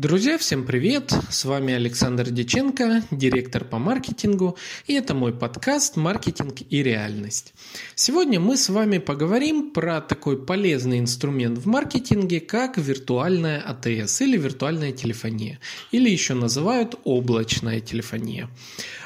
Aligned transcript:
Друзья, 0.00 0.38
всем 0.38 0.64
привет! 0.64 1.12
С 1.28 1.44
вами 1.44 1.74
Александр 1.74 2.30
Деченко, 2.30 3.02
директор 3.10 3.66
по 3.66 3.78
маркетингу, 3.78 4.56
и 4.86 4.94
это 4.94 5.12
мой 5.12 5.34
подкаст 5.34 5.96
«Маркетинг 5.96 6.54
и 6.70 6.82
реальность». 6.82 7.52
Сегодня 7.96 8.40
мы 8.40 8.56
с 8.56 8.70
вами 8.70 8.96
поговорим 8.96 9.72
про 9.72 10.00
такой 10.00 10.42
полезный 10.42 11.00
инструмент 11.00 11.58
в 11.58 11.66
маркетинге, 11.66 12.40
как 12.40 12.78
виртуальная 12.78 13.60
АТС 13.60 14.22
или 14.22 14.38
виртуальная 14.38 14.92
телефония, 14.92 15.58
или 15.92 16.08
еще 16.08 16.32
называют 16.32 16.94
облачная 17.04 17.80
телефония. 17.80 18.48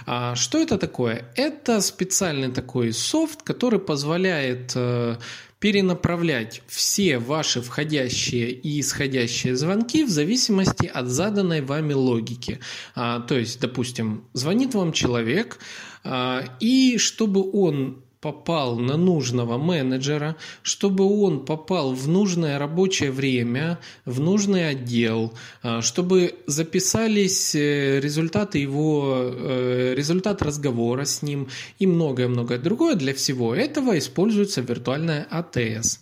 А 0.07 0.37
что 0.37 0.61
это 0.61 0.79
такое? 0.79 1.25
Это 1.35 1.81
специальный 1.81 2.53
такой 2.53 2.93
софт, 2.93 3.43
который 3.43 3.81
позволяет 3.81 4.75
э, 4.77 5.17
перенаправлять 5.65 6.61
все 6.67 7.17
ваши 7.17 7.63
входящие 7.63 8.51
и 8.51 8.81
исходящие 8.81 9.57
звонки 9.57 10.05
в 10.05 10.11
зависимости 10.11 10.85
от 10.85 11.07
заданной 11.07 11.63
вами 11.63 11.95
логики. 11.95 12.61
А, 12.95 13.21
то 13.21 13.39
есть, 13.39 13.61
допустим, 13.61 14.25
звонит 14.35 14.75
вам 14.75 14.93
человек, 14.93 15.59
а, 16.05 16.45
и 16.61 16.99
чтобы 16.99 17.51
он 17.51 18.04
попал 18.25 18.79
на 18.79 18.97
нужного 18.97 19.59
менеджера, 19.59 20.37
чтобы 20.63 21.05
он 21.05 21.45
попал 21.45 21.93
в 21.93 22.09
нужное 22.09 22.59
рабочее 22.59 23.11
время, 23.11 23.79
в 24.07 24.19
нужный 24.19 24.71
отдел, 24.71 25.35
а, 25.63 25.83
чтобы 25.83 26.35
записались 26.47 27.55
э, 27.55 28.01
результаты 28.01 28.59
его, 28.59 29.31
э, 29.31 29.95
результат 29.95 30.41
разговора 30.41 31.05
с 31.05 31.21
ним 31.21 31.49
и 31.79 31.87
многое-многое 31.87 32.59
другое. 32.59 32.95
Для 32.95 33.13
всего 33.13 33.55
этого 33.55 33.99
используется 33.99 34.63
виртуальная 34.63 35.27
АТС. 35.31 36.01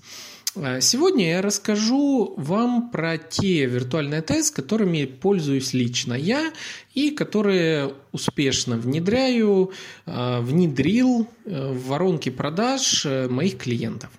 Э, 0.55 0.81
сегодня 0.81 1.31
я 1.31 1.43
расскажу 1.43 2.35
вам 2.37 2.91
про 2.91 3.19
те 3.19 3.67
виртуальные 3.67 4.23
тест, 4.23 4.55
которыми 4.55 5.05
пользуюсь 5.05 5.73
лично 5.73 6.15
я 6.15 6.53
и 6.95 7.11
которые 7.11 7.95
успешно 8.13 8.77
внедряю, 8.77 9.73
э, 10.07 10.41
внедрил 10.41 11.29
э, 11.45 11.73
в 11.73 11.87
воронки 11.87 12.29
продаж 12.29 13.07
моих 13.29 13.59
клиентов. 13.59 14.11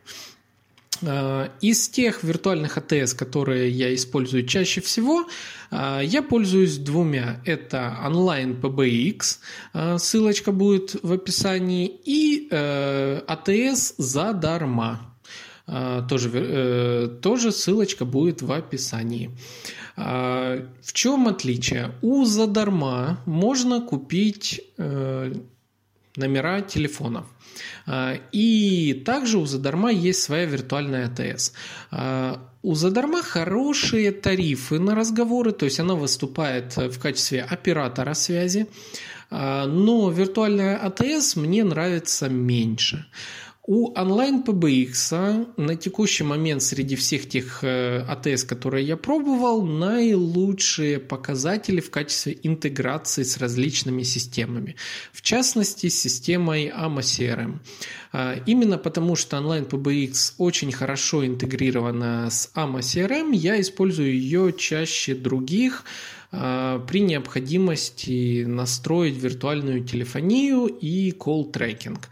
Из 1.60 1.90
тех 1.90 2.24
виртуальных 2.24 2.78
АТС, 2.78 3.14
которые 3.14 3.70
я 3.70 3.94
использую 3.94 4.46
чаще 4.46 4.80
всего, 4.80 5.28
я 5.70 6.22
пользуюсь 6.22 6.78
двумя. 6.78 7.42
Это 7.44 8.00
онлайн 8.06 8.54
PBX, 8.54 9.98
ссылочка 9.98 10.54
будет 10.54 10.96
в 11.04 11.12
описании, 11.12 11.92
и 12.06 12.48
АТС 12.50 13.96
задарма. 13.98 15.13
А, 15.66 16.02
тоже, 16.02 16.30
э, 16.34 17.08
тоже 17.22 17.52
ссылочка 17.52 18.04
будет 18.06 18.42
в 18.42 18.52
описании. 18.52 19.32
А, 19.96 20.60
в 20.82 20.94
чем 20.94 21.28
отличие? 21.28 21.92
У 22.02 22.26
задарма 22.26 23.22
можно 23.26 23.80
купить 23.80 24.62
э, 24.78 25.34
номера 26.18 26.62
телефонов. 26.62 27.26
А, 27.86 28.16
и 28.34 28.94
также 29.06 29.38
у 29.38 29.46
задарма 29.46 29.92
есть 29.92 30.22
своя 30.22 30.46
виртуальная 30.46 31.08
АТС. 31.08 31.54
У 32.62 32.76
задарма 32.76 33.22
хорошие 33.22 34.12
тарифы 34.12 34.80
на 34.80 34.96
разговоры, 34.96 35.52
то 35.52 35.66
есть 35.66 35.82
она 35.82 35.96
выступает 35.96 36.78
в 36.78 36.98
качестве 36.98 37.42
оператора 37.42 38.14
связи, 38.14 38.68
но 39.30 40.10
виртуальная 40.10 40.78
АТС 40.78 41.36
мне 41.36 41.66
нравится 41.66 42.30
меньше. 42.30 43.06
У 43.66 43.94
онлайн 43.98 44.44
PBX 44.44 45.48
на 45.56 45.76
текущий 45.78 46.26
момент 46.26 46.62
среди 46.62 46.98
всех 46.98 47.30
тех 47.30 47.64
э, 47.64 48.00
АТС, 48.10 48.44
которые 48.44 48.86
я 48.86 48.98
пробовал, 48.98 49.66
наилучшие 49.66 51.00
показатели 51.00 51.80
в 51.80 51.90
качестве 51.90 52.38
интеграции 52.44 53.24
с 53.24 53.38
различными 53.38 54.04
системами. 54.04 54.76
В 55.14 55.22
частности, 55.22 55.88
с 55.88 55.98
системой 55.98 56.74
AMA 56.78 57.00
CRM. 57.00 57.60
А, 58.12 58.36
именно 58.46 58.78
потому, 58.78 59.16
что 59.16 59.38
онлайн 59.38 59.64
PBX 59.64 60.34
очень 60.40 60.74
хорошо 60.74 61.26
интегрирована 61.26 62.30
с 62.30 62.52
AMA 62.56 62.80
CRM, 62.80 63.34
я 63.34 63.62
использую 63.62 64.12
ее 64.12 64.52
чаще 64.52 65.16
других 65.16 65.86
а, 66.34 66.80
при 66.80 67.00
необходимости 67.00 68.44
настроить 68.46 69.16
виртуальную 69.16 69.86
телефонию 69.86 70.66
и 70.66 71.12
колл-трекинг. 71.12 72.10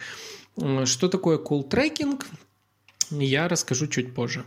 Что 0.57 1.07
такое 1.07 1.37
tracking, 1.37 2.23
я 3.11 3.47
расскажу 3.47 3.87
чуть 3.87 4.13
позже. 4.13 4.45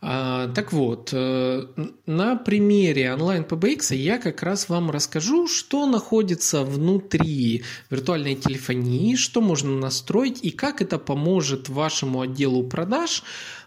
А, 0.00 0.46
так 0.54 0.72
вот, 0.72 1.10
э, 1.12 1.66
на 2.06 2.36
примере 2.36 3.12
онлайн 3.12 3.42
PBX 3.42 3.96
я 3.96 4.18
как 4.18 4.44
раз 4.44 4.68
вам 4.68 4.90
расскажу, 4.92 5.48
что 5.48 5.86
находится 5.86 6.62
внутри 6.62 7.64
виртуальной 7.90 8.36
телефонии, 8.36 9.16
что 9.16 9.40
можно 9.40 9.76
настроить 9.76 10.38
и 10.44 10.50
как 10.50 10.82
это 10.82 10.98
поможет 10.98 11.68
вашему 11.68 12.20
отделу 12.20 12.62
продаж 12.62 13.24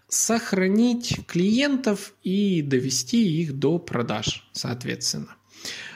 сохранить 0.07 1.25
клиентов 1.27 2.13
и 2.23 2.61
довести 2.61 3.41
их 3.41 3.59
до 3.59 3.77
продаж, 3.77 4.47
соответственно. 4.53 5.35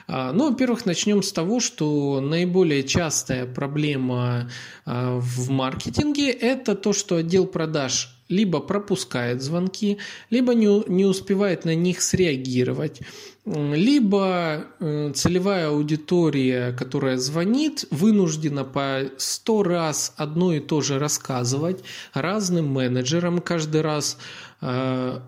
А, 0.08 0.32
ну, 0.32 0.50
во-первых, 0.50 0.86
начнем 0.86 1.22
с 1.22 1.32
того, 1.32 1.60
что 1.60 2.20
наиболее 2.20 2.84
частая 2.84 3.46
проблема 3.46 4.50
а, 4.84 5.18
в 5.18 5.50
маркетинге– 5.50 6.30
это 6.30 6.74
то, 6.74 6.92
что 6.92 7.16
отдел 7.16 7.46
продаж 7.46 8.12
либо 8.28 8.60
пропускает 8.60 9.42
звонки, 9.42 9.98
либо 10.30 10.54
не, 10.54 10.88
не 10.88 11.04
успевает 11.04 11.64
на 11.64 11.74
них 11.74 12.02
среагировать, 12.02 13.00
либо 13.44 14.64
э, 14.80 15.12
целевая 15.14 15.68
аудитория, 15.68 16.72
которая 16.72 17.18
звонит, 17.18 17.84
вынуждена 17.92 18.64
по 18.64 19.02
сто 19.18 19.62
раз 19.62 20.12
одно 20.16 20.52
и 20.52 20.58
то 20.58 20.80
же 20.80 20.98
рассказывать 20.98 21.84
разным 22.12 22.66
менеджерам 22.66 23.40
каждый 23.40 23.82
раз. 23.82 24.18
Э, 24.60 25.20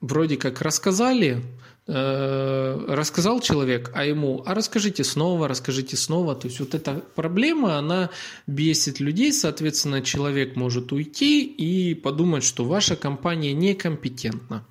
вроде 0.00 0.36
как 0.36 0.60
рассказали, 0.60 1.42
рассказал 1.86 3.40
человек, 3.40 3.90
а 3.94 4.06
ему, 4.06 4.42
а 4.46 4.54
расскажите 4.54 5.04
снова, 5.04 5.48
расскажите 5.48 5.98
снова. 5.98 6.34
То 6.34 6.48
есть 6.48 6.58
вот 6.58 6.74
эта 6.74 7.02
проблема, 7.14 7.76
она 7.76 8.08
бесит 8.46 9.00
людей, 9.00 9.32
соответственно, 9.34 10.00
человек 10.00 10.56
может 10.56 10.92
уйти 10.92 11.44
и 11.44 11.94
подумать, 11.94 12.42
что 12.42 12.64
ваша 12.64 12.96
компания 12.96 13.52
некомпетентна. 13.52 14.64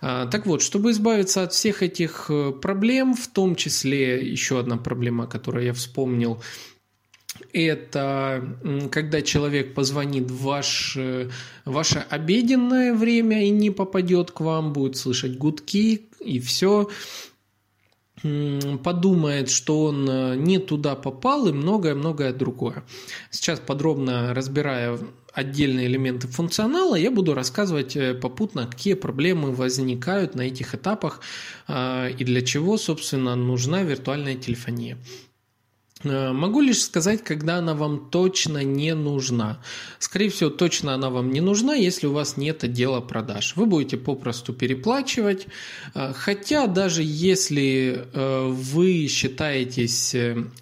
А, 0.00 0.26
так 0.26 0.46
вот, 0.46 0.62
чтобы 0.62 0.92
избавиться 0.92 1.42
от 1.42 1.52
всех 1.52 1.82
этих 1.82 2.26
э, 2.28 2.52
проблем, 2.52 3.14
в 3.14 3.28
том 3.28 3.54
числе 3.56 4.26
еще 4.26 4.58
одна 4.58 4.76
проблема, 4.76 5.26
которую 5.26 5.64
я 5.64 5.72
вспомнил, 5.72 6.42
это 7.52 8.58
когда 8.90 9.22
человек 9.22 9.74
позвонит 9.74 10.30
в 10.30 10.42
ваш, 10.42 10.96
э, 10.96 11.30
ваше 11.64 12.04
обеденное 12.08 12.94
время 12.94 13.44
и 13.46 13.50
не 13.50 13.70
попадет 13.70 14.30
к 14.30 14.40
вам, 14.40 14.72
будет 14.72 14.96
слышать 14.96 15.36
гудки 15.38 16.05
и 16.26 16.38
все, 16.40 16.88
подумает, 18.82 19.50
что 19.50 19.84
он 19.84 20.08
э, 20.08 20.36
не 20.36 20.58
туда 20.58 20.96
попал 20.96 21.48
и 21.48 21.52
многое-многое 21.52 22.32
другое. 22.32 22.82
Сейчас 23.30 23.60
подробно 23.60 24.32
разбирая 24.34 24.98
отдельные 25.34 25.86
элементы 25.86 26.26
функционала, 26.26 26.96
я 26.96 27.10
буду 27.10 27.34
рассказывать 27.34 27.94
э, 27.94 28.14
попутно, 28.14 28.66
какие 28.66 28.94
проблемы 28.94 29.52
возникают 29.52 30.34
на 30.34 30.42
этих 30.42 30.74
этапах 30.74 31.20
и 31.68 32.24
для 32.24 32.42
чего, 32.42 32.78
собственно, 32.78 33.36
нужна 33.36 33.82
виртуальная 33.82 34.34
телефония. 34.34 34.96
Э, 36.08 36.32
могу 36.32 36.60
лишь 36.60 36.82
сказать, 36.82 37.22
когда 37.24 37.56
она 37.56 37.74
вам 37.74 38.10
точно 38.10 38.64
не 38.64 38.94
нужна. 38.94 39.60
Скорее 39.98 40.28
всего, 40.30 40.50
точно 40.50 40.94
она 40.94 41.10
вам 41.10 41.30
не 41.30 41.40
нужна, 41.40 41.74
если 41.74 42.06
у 42.06 42.12
вас 42.12 42.36
нет 42.36 42.64
отдела 42.64 43.00
продаж. 43.00 43.54
Вы 43.56 43.66
будете 43.66 43.96
попросту 43.96 44.52
переплачивать. 44.52 45.46
Э, 45.94 46.12
хотя 46.14 46.66
даже 46.66 47.02
если 47.02 48.06
э, 48.12 48.46
вы 48.48 49.06
считаетесь 49.08 50.14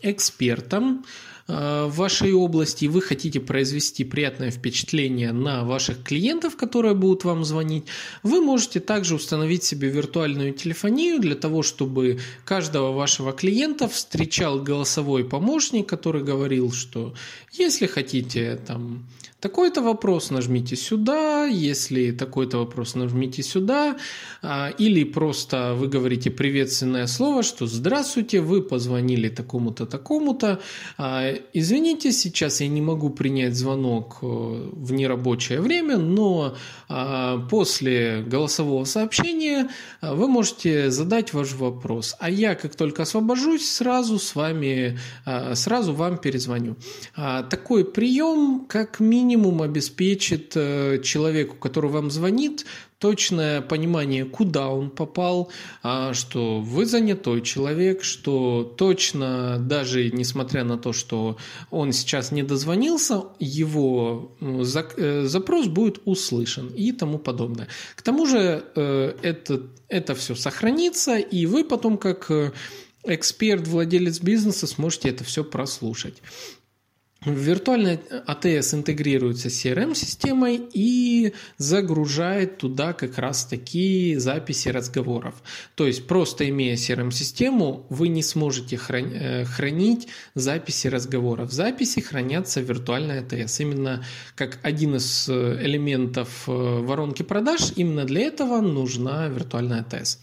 экспертом, 0.02 1.04
в 1.46 1.90
вашей 1.90 2.32
области, 2.32 2.86
и 2.86 2.88
вы 2.88 3.02
хотите 3.02 3.38
произвести 3.38 4.04
приятное 4.04 4.50
впечатление 4.50 5.32
на 5.32 5.64
ваших 5.64 6.02
клиентов, 6.02 6.56
которые 6.56 6.94
будут 6.94 7.24
вам 7.24 7.44
звонить, 7.44 7.84
вы 8.22 8.40
можете 8.40 8.80
также 8.80 9.14
установить 9.14 9.62
себе 9.62 9.88
виртуальную 9.88 10.54
телефонию 10.54 11.20
для 11.20 11.34
того, 11.34 11.62
чтобы 11.62 12.18
каждого 12.44 12.92
вашего 12.92 13.32
клиента 13.32 13.88
встречал 13.88 14.58
голосовой 14.60 15.24
помощник, 15.24 15.86
который 15.86 16.22
говорил, 16.22 16.72
что 16.72 17.14
если 17.52 17.86
хотите 17.86 18.56
там 18.56 19.04
такой-то 19.44 19.82
вопрос, 19.82 20.30
нажмите 20.30 20.74
сюда, 20.74 21.44
если 21.44 22.12
такой-то 22.12 22.56
вопрос, 22.58 22.94
нажмите 22.94 23.42
сюда, 23.42 23.96
а, 24.40 24.70
или 24.78 25.04
просто 25.04 25.74
вы 25.74 25.88
говорите 25.88 26.30
приветственное 26.30 27.06
слово, 27.06 27.42
что 27.42 27.66
«Здравствуйте, 27.66 28.40
вы 28.40 28.62
позвонили 28.62 29.28
такому-то, 29.28 29.84
такому-то, 29.84 30.60
а, 30.96 31.34
извините, 31.52 32.12
сейчас 32.12 32.62
я 32.62 32.68
не 32.68 32.80
могу 32.80 33.10
принять 33.10 33.54
звонок 33.54 34.18
э, 34.22 34.26
в 34.26 34.92
нерабочее 34.92 35.60
время, 35.60 35.98
но 35.98 36.54
а, 36.88 37.46
после 37.50 38.24
голосового 38.26 38.84
сообщения 38.84 39.68
вы 40.00 40.26
можете 40.26 40.90
задать 40.90 41.34
ваш 41.34 41.52
вопрос, 41.52 42.16
а 42.18 42.30
я, 42.30 42.54
как 42.54 42.76
только 42.76 43.02
освобожусь, 43.02 43.70
сразу 43.70 44.18
с 44.18 44.34
вами, 44.34 44.98
сразу 45.54 45.92
вам 45.92 46.16
перезвоню». 46.16 46.76
Такой 47.50 47.84
прием, 47.84 48.64
как 48.68 49.00
минимум, 49.00 49.33
обеспечит 49.62 50.52
э, 50.56 51.00
человеку, 51.02 51.56
который 51.56 51.90
вам 51.90 52.10
звонит, 52.10 52.64
точное 52.98 53.60
понимание, 53.60 54.24
куда 54.24 54.68
он 54.68 54.90
попал, 54.90 55.50
а, 55.82 56.14
что 56.14 56.60
вы 56.60 56.86
занятой 56.86 57.42
человек, 57.42 58.02
что 58.02 58.74
точно, 58.78 59.58
даже 59.58 60.10
несмотря 60.10 60.64
на 60.64 60.78
то, 60.78 60.92
что 60.92 61.36
он 61.70 61.92
сейчас 61.92 62.32
не 62.32 62.42
дозвонился, 62.42 63.24
его 63.38 64.32
э, 64.40 65.24
запрос 65.26 65.66
будет 65.66 66.00
услышан 66.04 66.68
и 66.68 66.92
тому 66.92 67.18
подобное. 67.18 67.68
К 67.94 68.02
тому 68.02 68.26
же 68.26 68.64
э, 68.74 69.14
это, 69.22 69.62
это 69.88 70.14
все 70.14 70.34
сохранится, 70.34 71.16
и 71.18 71.46
вы 71.46 71.64
потом 71.64 71.98
как 71.98 72.30
эксперт, 73.04 73.68
владелец 73.68 74.20
бизнеса 74.20 74.66
сможете 74.66 75.10
это 75.10 75.24
все 75.24 75.44
прослушать. 75.44 76.22
Виртуальный 77.24 78.00
АТС 78.26 78.74
интегрируется 78.74 79.48
с 79.48 79.64
CRM-системой 79.64 80.60
и 80.72 81.32
загружает 81.56 82.58
туда 82.58 82.92
как 82.92 83.18
раз 83.18 83.46
такие 83.46 84.20
записи 84.20 84.68
разговоров. 84.68 85.34
То 85.74 85.86
есть 85.86 86.06
просто 86.06 86.48
имея 86.48 86.76
CRM-систему, 86.76 87.86
вы 87.88 88.08
не 88.08 88.22
сможете 88.22 88.78
э, 88.88 89.44
хранить 89.44 90.08
записи 90.34 90.88
разговоров. 90.88 91.50
Записи 91.50 92.00
хранятся 92.00 92.60
в 92.60 92.64
виртуальной 92.64 93.20
АТС. 93.20 93.60
Именно 93.60 94.04
как 94.34 94.58
один 94.62 94.96
из 94.96 95.28
э, 95.28 95.58
элементов 95.62 96.44
э, 96.46 96.52
воронки 96.52 97.22
продаж, 97.22 97.72
именно 97.76 98.04
для 98.04 98.22
этого 98.22 98.60
нужна 98.60 99.28
виртуальная 99.28 99.80
АТС. 99.80 100.18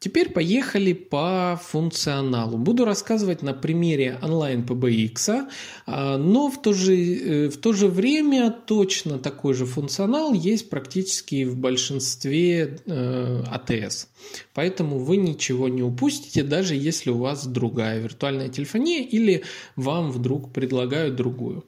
Теперь 0.00 0.30
поехали 0.30 0.94
по 0.94 1.60
функционалу. 1.62 2.56
Буду 2.56 2.86
рассказывать 2.86 3.42
на 3.42 3.52
примере 3.52 4.18
онлайн 4.22 4.64
PBX, 4.64 5.46
а, 5.86 6.16
но 6.16 6.50
в 6.50 6.62
то, 6.62 6.72
же, 6.72 6.96
э, 6.96 7.48
в 7.50 7.58
то 7.58 7.74
же 7.74 7.86
время 7.86 8.50
точно 8.50 9.18
такой 9.18 9.52
же 9.52 9.66
функционал 9.66 10.32
есть 10.32 10.70
практически 10.70 11.44
в 11.44 11.58
большинстве 11.58 12.78
э, 12.86 13.42
АТС. 13.46 14.08
Поэтому 14.54 14.98
вы 15.00 15.18
ничего 15.18 15.68
не 15.68 15.82
упустите, 15.82 16.44
даже 16.44 16.76
если 16.76 17.10
у 17.10 17.18
вас 17.18 17.46
другая 17.46 18.00
виртуальная 18.00 18.48
телефония 18.48 19.02
или 19.02 19.42
вам 19.76 20.12
вдруг 20.12 20.50
предлагают 20.50 21.14
другую. 21.14 21.66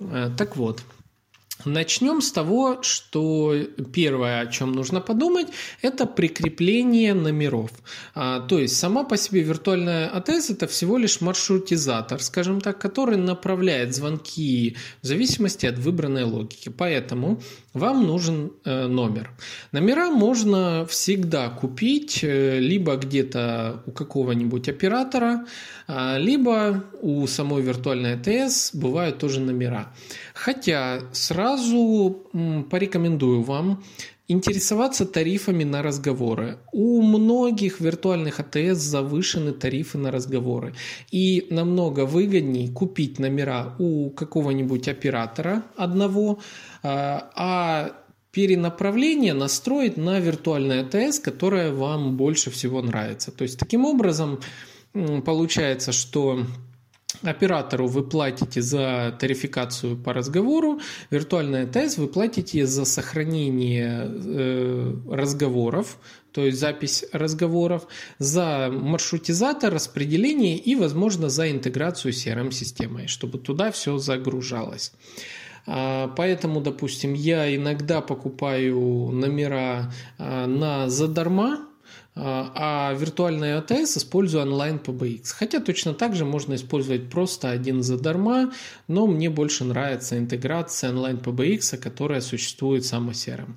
Э, 0.00 0.30
так 0.36 0.56
вот, 0.56 0.82
Начнем 1.64 2.20
с 2.20 2.30
того, 2.30 2.82
что 2.82 3.54
первое, 3.92 4.40
о 4.40 4.46
чем 4.46 4.72
нужно 4.72 5.00
подумать, 5.00 5.48
это 5.82 6.06
прикрепление 6.06 7.14
номеров. 7.14 7.70
А, 8.14 8.40
то 8.40 8.58
есть 8.58 8.76
сама 8.76 9.02
по 9.02 9.16
себе 9.16 9.42
виртуальная 9.42 10.08
АТС 10.08 10.50
это 10.50 10.68
всего 10.68 10.98
лишь 10.98 11.20
маршрутизатор, 11.20 12.22
скажем 12.22 12.60
так, 12.60 12.78
который 12.78 13.16
направляет 13.16 13.94
звонки 13.94 14.76
в 15.02 15.06
зависимости 15.06 15.66
от 15.66 15.78
выбранной 15.78 16.24
логики. 16.24 16.68
Поэтому 16.68 17.40
вам 17.74 18.06
нужен 18.06 18.52
э, 18.64 18.86
номер. 18.86 19.30
Номера 19.72 20.10
можно 20.10 20.86
всегда 20.86 21.48
купить 21.48 22.20
э, 22.22 22.58
либо 22.60 22.96
где-то 22.96 23.82
у 23.86 23.90
какого-нибудь 23.90 24.68
оператора, 24.68 25.46
а, 25.88 26.18
либо 26.18 26.84
у 27.00 27.26
самой 27.26 27.62
виртуальной 27.62 28.14
АТС 28.14 28.74
бывают 28.74 29.18
тоже 29.18 29.40
номера. 29.40 29.92
Хотя 30.34 31.00
сразу 31.12 31.47
порекомендую 32.70 33.42
вам 33.42 33.82
интересоваться 34.28 35.06
тарифами 35.06 35.64
на 35.64 35.82
разговоры. 35.82 36.58
У 36.72 37.00
многих 37.02 37.80
виртуальных 37.80 38.40
АТС 38.40 38.78
завышены 38.78 39.52
тарифы 39.52 39.96
на 39.98 40.10
разговоры. 40.10 40.74
И 41.10 41.46
намного 41.50 42.04
выгоднее 42.04 42.68
купить 42.70 43.18
номера 43.18 43.74
у 43.78 44.10
какого-нибудь 44.10 44.86
оператора 44.88 45.62
одного, 45.76 46.40
а, 46.82 47.30
а 47.34 47.92
перенаправление 48.30 49.32
настроить 49.32 49.96
на 49.96 50.20
виртуальное 50.20 50.82
АТС, 50.84 51.18
которое 51.18 51.72
вам 51.72 52.16
больше 52.18 52.50
всего 52.50 52.82
нравится. 52.82 53.32
То 53.32 53.42
есть 53.44 53.58
таким 53.58 53.86
образом 53.86 54.40
получается, 55.24 55.92
что 55.92 56.44
Оператору 57.22 57.88
вы 57.88 58.02
платите 58.02 58.62
за 58.62 59.16
тарификацию 59.18 59.96
по 59.96 60.12
разговору, 60.12 60.80
виртуальная 61.10 61.66
ТС 61.66 61.98
вы 61.98 62.06
платите 62.06 62.64
за 62.66 62.84
сохранение 62.84 64.04
э, 64.06 64.94
разговоров, 65.10 65.98
то 66.32 66.44
есть 66.44 66.60
запись 66.60 67.04
разговоров, 67.12 67.88
за 68.18 68.68
маршрутизатор, 68.70 69.72
распределение 69.74 70.56
и, 70.56 70.76
возможно, 70.76 71.28
за 71.28 71.50
интеграцию 71.50 72.12
CRM-системой, 72.12 73.08
чтобы 73.08 73.38
туда 73.38 73.72
все 73.72 73.98
загружалось. 73.98 74.92
А, 75.66 76.08
поэтому, 76.16 76.60
допустим, 76.60 77.14
я 77.14 77.54
иногда 77.54 78.00
покупаю 78.00 79.10
номера 79.12 79.92
а, 80.18 80.46
на 80.46 80.88
задарма, 80.88 81.67
а, 82.14 82.52
а 82.54 82.94
виртуальный 82.94 83.56
АТС 83.56 83.98
использую 83.98 84.42
онлайн 84.42 84.76
PBX. 84.76 85.30
Хотя 85.30 85.60
точно 85.60 85.94
так 85.94 86.14
же 86.14 86.24
можно 86.24 86.54
использовать 86.54 87.08
просто 87.08 87.50
один 87.50 87.82
задарма, 87.82 88.52
но 88.88 89.06
мне 89.06 89.30
больше 89.30 89.64
нравится 89.64 90.18
интеграция 90.18 90.90
онлайн 90.90 91.18
PBX, 91.18 91.76
которая 91.76 92.20
существует 92.20 92.82
в 92.82 92.88
самосером. 92.88 93.56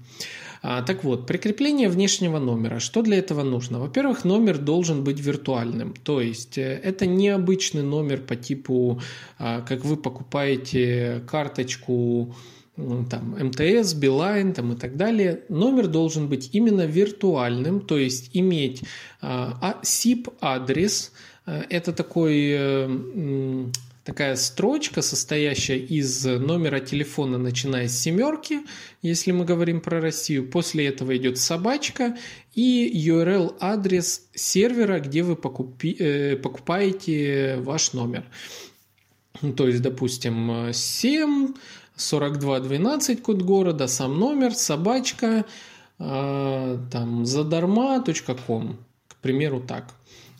А, 0.63 0.83
так 0.83 1.03
вот, 1.03 1.25
прикрепление 1.25 1.89
внешнего 1.89 2.37
номера. 2.37 2.79
Что 2.79 3.01
для 3.01 3.17
этого 3.17 3.41
нужно? 3.43 3.79
Во-первых, 3.79 4.25
номер 4.25 4.59
должен 4.59 5.03
быть 5.03 5.19
виртуальным. 5.19 5.95
То 6.03 6.21
есть 6.21 6.59
э, 6.59 6.79
это 6.83 7.07
не 7.07 7.29
обычный 7.29 7.81
номер 7.81 8.21
по 8.21 8.35
типу, 8.35 9.01
а, 9.39 9.61
как 9.61 9.83
вы 9.83 9.97
покупаете 9.97 11.23
карточку 11.27 12.35
там, 12.75 13.35
МТС, 13.37 13.93
Билайн 13.93 14.53
там, 14.53 14.73
и 14.73 14.75
так 14.75 14.95
далее, 14.95 15.41
номер 15.49 15.87
должен 15.87 16.27
быть 16.27 16.49
именно 16.53 16.85
виртуальным, 16.85 17.81
то 17.81 17.97
есть 17.97 18.29
иметь 18.33 18.83
а, 19.21 19.79
SIP-адрес. 19.83 21.11
А, 21.45 21.63
это 21.69 21.91
такой, 21.91 22.49
э, 22.53 23.67
такая 24.05 24.35
строчка, 24.37 25.01
состоящая 25.01 25.79
из 25.79 26.25
номера 26.25 26.79
телефона, 26.79 27.37
начиная 27.37 27.87
с 27.87 27.99
семерки, 27.99 28.61
если 29.01 29.31
мы 29.31 29.43
говорим 29.43 29.81
про 29.81 29.99
Россию. 29.99 30.49
После 30.49 30.87
этого 30.87 31.15
идет 31.17 31.37
собачка 31.37 32.17
и 32.55 32.91
URL-адрес 33.09 34.27
сервера, 34.33 34.99
где 35.01 35.23
вы 35.23 35.35
покупи, 35.35 35.95
э, 35.99 36.37
покупаете 36.37 37.57
ваш 37.59 37.91
номер. 37.93 38.23
То 39.57 39.67
есть, 39.67 39.81
допустим, 39.81 40.71
7 40.71 41.53
4212 42.09 43.21
код 43.21 43.41
города, 43.41 43.87
сам 43.87 44.19
номер, 44.19 44.53
собачка, 44.53 45.45
э, 45.99 46.77
там, 46.91 47.25
задарма.ком, 47.25 48.77
к 49.07 49.15
примеру, 49.17 49.61
так. 49.61 49.93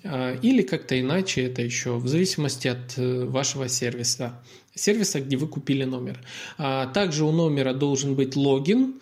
Э, 0.04 0.38
или 0.42 0.62
как-то 0.62 1.00
иначе 1.00 1.46
это 1.46 1.62
еще, 1.62 1.98
в 1.98 2.08
зависимости 2.08 2.68
от 2.68 2.98
э, 2.98 3.26
вашего 3.26 3.68
сервиса, 3.68 4.42
сервиса, 4.76 5.22
где 5.22 5.38
вы 5.38 5.48
купили 5.48 5.84
номер. 5.84 6.20
А 6.58 6.88
также 6.88 7.26
у 7.26 7.32
номера 7.32 7.74
должен 7.74 8.16
быть 8.16 8.36
логин 8.36 9.02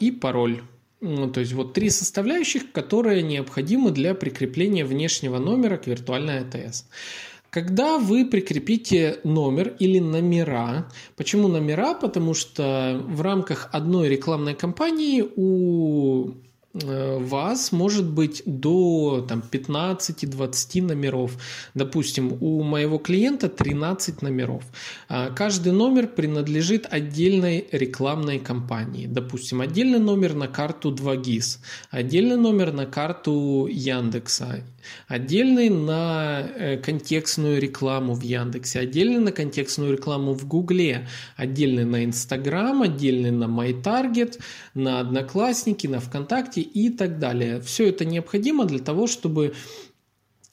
и 0.00 0.10
пароль. 0.10 0.62
Ну, 1.00 1.30
то 1.30 1.40
есть 1.40 1.52
вот 1.52 1.72
три 1.72 1.88
составляющих, 1.88 2.72
которые 2.72 3.22
необходимы 3.22 3.90
для 3.90 4.14
прикрепления 4.14 4.84
внешнего 4.84 5.38
номера 5.38 5.78
к 5.78 5.86
виртуальной 5.86 6.40
АТС. 6.40 6.84
Когда 7.50 7.98
вы 7.98 8.24
прикрепите 8.26 9.18
номер 9.24 9.74
или 9.80 9.98
номера, 9.98 10.88
почему 11.16 11.48
номера? 11.48 11.94
Потому 11.94 12.34
что 12.34 13.02
в 13.04 13.20
рамках 13.20 13.68
одной 13.72 14.08
рекламной 14.08 14.54
кампании 14.54 15.24
у 15.36 16.34
Э, 16.72 17.18
вас 17.18 17.72
может 17.72 18.08
быть 18.08 18.42
до 18.46 19.24
там, 19.28 19.42
15-20 19.50 20.82
номеров. 20.82 21.36
Допустим, 21.74 22.38
у 22.40 22.62
моего 22.62 22.98
клиента 22.98 23.48
13 23.48 24.22
номеров. 24.22 24.62
А 25.08 25.30
каждый 25.30 25.72
номер 25.72 26.06
принадлежит 26.06 26.86
отдельной 26.88 27.66
рекламной 27.72 28.38
кампании. 28.38 29.06
Допустим, 29.06 29.60
отдельный 29.60 29.98
номер 29.98 30.34
на 30.34 30.46
карту 30.46 30.94
2GIS, 30.94 31.58
отдельный 31.90 32.36
номер 32.36 32.72
на 32.72 32.86
карту 32.86 33.66
Яндекса, 33.68 34.62
отдельный 35.08 35.68
на 35.68 36.40
э, 36.40 36.76
контекстную 36.76 37.60
рекламу 37.60 38.14
в 38.14 38.22
Яндексе, 38.22 38.80
отдельный 38.80 39.20
на 39.20 39.32
контекстную 39.32 39.92
рекламу 39.92 40.34
в 40.34 40.46
Гугле, 40.46 41.08
отдельный 41.36 41.84
на 41.84 42.04
Инстаграм, 42.04 42.82
отдельный 42.82 43.30
на 43.30 43.44
MyTarget, 43.44 44.40
на 44.74 45.00
Одноклассники, 45.00 45.86
на 45.86 46.00
ВКонтакте 46.00 46.60
и 46.60 46.90
так 46.90 47.18
далее. 47.18 47.60
Все 47.60 47.88
это 47.88 48.04
необходимо 48.04 48.64
для 48.64 48.78
того, 48.80 49.06
чтобы 49.06 49.54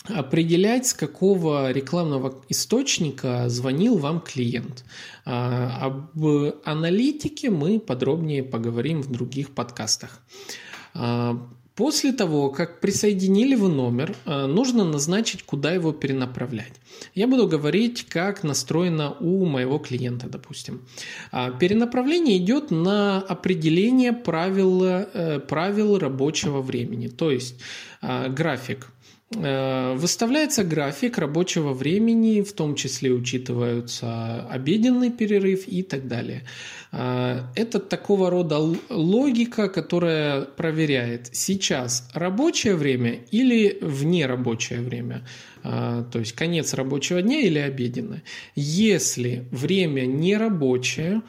определять, 0.10 0.88
с 0.88 0.93
какого 0.93 1.72
рекламного 1.72 2.41
источника 2.50 3.50
звонил 3.50 3.98
вам 3.98 4.22
клиент. 4.22 4.86
А, 5.25 5.86
об 5.86 6.25
аналитике 6.63 7.50
мы 7.50 7.79
подробнее 7.79 8.43
поговорим 8.43 9.01
в 9.01 9.12
других 9.12 9.53
подкастах. 9.53 10.22
После 11.77 12.12
того, 12.12 12.50
как 12.50 12.79
присоединили 12.79 13.53
вы 13.53 13.69
номер, 13.69 14.15
э, 14.25 14.48
нужно 14.48 14.84
назначить, 14.84 15.43
куда 15.43 15.72
его 15.72 15.93
перенаправлять. 15.93 16.74
Я 17.13 17.27
буду 17.27 17.48
говорить, 17.48 18.07
как 18.10 18.43
настроено 18.43 19.15
у 19.19 19.46
моего 19.46 19.77
клиента, 19.77 20.27
допустим. 20.27 20.81
А, 21.31 21.51
перенаправление 21.51 22.38
идет 22.38 22.72
на 22.72 23.17
определение 23.19 24.12
правил, 24.12 24.84
э, 24.84 25.39
правил 25.39 26.00
рабочего 26.00 26.62
времени, 26.62 27.10
то 27.10 27.29
есть 27.29 27.55
а, 28.01 28.27
график 28.27 28.88
выставляется 29.29 30.63
график 30.63 31.17
рабочего 31.17 31.74
времени, 31.74 32.41
в 32.41 32.53
том 32.53 32.75
числе 32.75 33.12
учитываются 33.12 34.48
обеденный 34.50 35.12
перерыв 35.12 35.67
и 35.67 35.84
так 35.84 36.07
далее. 36.07 36.43
Э, 36.91 37.41
это 37.55 37.79
такого 37.79 38.29
рода 38.29 38.57
логика, 38.89 39.69
которая 39.69 40.41
проверяет, 40.41 41.29
сейчас 41.34 42.10
рабочее 42.13 42.75
время 42.75 43.19
или 43.31 43.77
вне 43.81 44.25
рабочее 44.25 44.81
время, 44.81 45.27
э, 45.63 46.03
то 46.12 46.19
есть 46.19 46.34
конец 46.34 46.74
рабочего 46.74 47.22
дня 47.22 47.39
или 47.39 47.60
обеденное. 47.60 48.24
Если 48.55 49.48
время 49.51 50.05
не 50.05 50.38
рабочее, 50.38 51.22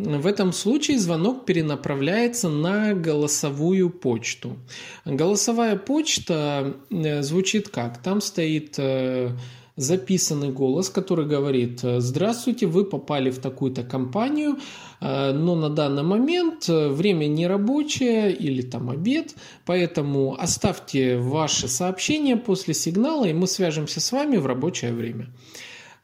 в 0.00 0.26
этом 0.26 0.52
случае 0.52 0.98
звонок 0.98 1.44
перенаправляется 1.44 2.48
на 2.48 2.94
голосовую 2.94 3.90
почту. 3.90 4.56
Голосовая 5.04 5.76
почта 5.76 6.74
э, 6.90 7.22
звучит 7.22 7.68
как? 7.68 8.02
Там 8.02 8.20
стоит 8.20 8.74
э, 8.78 9.30
записанный 9.76 10.50
голос, 10.50 10.88
который 10.88 11.26
говорит 11.26 11.80
«Здравствуйте, 11.82 12.66
вы 12.66 12.84
попали 12.84 13.30
в 13.30 13.40
такую-то 13.40 13.82
компанию, 13.82 14.56
э, 15.00 15.32
но 15.32 15.54
на 15.54 15.68
данный 15.68 16.02
момент 16.02 16.68
время 16.68 17.26
не 17.26 17.46
рабочее 17.46 18.32
или 18.32 18.62
там 18.62 18.88
обед, 18.88 19.34
поэтому 19.66 20.34
оставьте 20.38 21.18
ваше 21.18 21.68
сообщение 21.68 22.36
после 22.36 22.72
сигнала, 22.72 23.26
и 23.26 23.34
мы 23.34 23.46
свяжемся 23.46 24.00
с 24.00 24.12
вами 24.12 24.38
в 24.38 24.46
рабочее 24.46 24.92
время». 24.92 25.28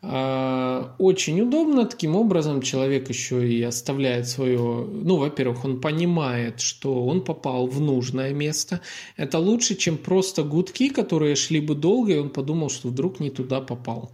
А, 0.02 0.94
очень 0.98 1.40
удобно. 1.40 1.84
Таким 1.86 2.16
образом, 2.16 2.62
человек 2.62 3.08
еще 3.08 3.48
и 3.48 3.62
оставляет 3.62 4.28
свое... 4.28 4.58
Ну, 4.58 5.16
во-первых, 5.16 5.64
он 5.64 5.80
понимает, 5.80 6.60
что 6.60 7.06
он 7.06 7.24
попал 7.24 7.66
в 7.66 7.80
нужное 7.80 8.32
место. 8.32 8.80
Это 9.16 9.38
лучше, 9.38 9.74
чем 9.74 9.96
просто 9.96 10.42
гудки, 10.42 10.90
которые 10.90 11.34
шли 11.34 11.60
бы 11.60 11.74
долго, 11.74 12.12
и 12.12 12.18
он 12.18 12.30
подумал, 12.30 12.68
что 12.70 12.88
вдруг 12.88 13.20
не 13.20 13.30
туда 13.30 13.60
попал. 13.60 14.12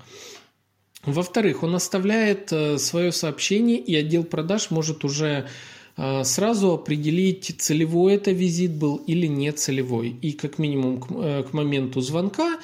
Во-вторых, 1.04 1.64
он 1.64 1.74
оставляет 1.74 2.52
э, 2.52 2.78
свое 2.78 3.10
сообщение, 3.10 3.78
и 3.78 3.94
отдел 3.96 4.22
продаж 4.22 4.70
может 4.70 5.04
уже 5.04 5.48
э, 5.96 6.24
сразу 6.24 6.72
определить, 6.72 7.56
целевой 7.58 8.14
это 8.14 8.30
визит 8.30 8.72
был 8.72 8.96
или 8.96 9.26
не 9.26 9.50
целевой. 9.50 10.16
И 10.22 10.32
как 10.32 10.58
минимум 10.58 11.00
к, 11.00 11.10
э, 11.10 11.42
к 11.42 11.52
моменту 11.52 12.00
звонка 12.00 12.60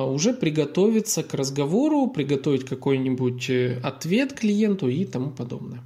уже 0.00 0.32
приготовиться 0.32 1.22
к 1.22 1.34
разговору, 1.34 2.08
приготовить 2.08 2.64
какой-нибудь 2.64 3.50
э, 3.50 3.80
ответ 3.82 4.32
клиенту 4.32 4.88
и 4.88 5.04
тому 5.04 5.30
подобное. 5.30 5.82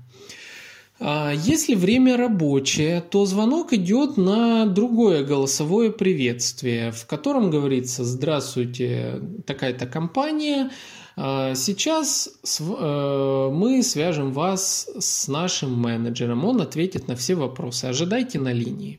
А, 0.99 1.33
если 1.35 1.75
время 1.75 2.17
рабочее, 2.17 3.01
то 3.01 3.27
звонок 3.27 3.73
идет 3.73 4.17
на 4.17 4.67
другое 4.67 5.25
голосовое 5.25 5.91
приветствие, 5.91 6.93
в 6.93 7.07
котором 7.07 7.51
говорится 7.51 8.05
«Здравствуйте, 8.05 9.21
такая-то 9.47 9.87
компания, 9.87 10.71
а, 11.19 11.55
Сейчас 11.55 12.29
э, 12.61 13.51
мы 13.53 13.83
свяжем 13.83 14.33
вас 14.33 14.89
с 14.99 15.29
нашим 15.29 15.73
менеджером, 15.73 16.45
он 16.45 16.61
ответит 16.61 17.09
на 17.09 17.17
все 17.17 17.35
вопросы. 17.35 17.87
Ожидайте 17.87 18.39
на 18.39 18.53
линии. 18.53 18.99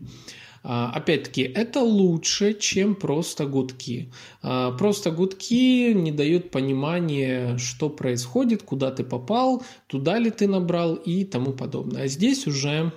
А, 0.70 0.92
опять-таки, 0.94 1.44
это 1.44 1.80
лучше, 1.80 2.54
чем 2.54 2.94
просто 2.94 3.46
гудки. 3.46 4.12
А, 4.42 4.72
просто 4.74 5.12
гудки 5.12 5.94
не 5.94 6.12
дают 6.12 6.52
понимания, 6.52 7.58
что 7.58 7.90
происходит, 7.90 8.64
куда 8.64 8.92
ты 8.92 9.06
попал, 9.06 9.64
туда 9.88 10.20
ли 10.20 10.30
ты 10.30 10.46
набрал 10.46 10.96
и 10.96 11.24
тому 11.24 11.54
подобное. 11.54 12.04
А 12.04 12.08
здесь 12.08 12.48
уже 12.48 12.92